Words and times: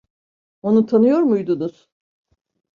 Onu 0.61 0.85
tanıyor 0.85 1.19
muydunuz? 1.19 1.89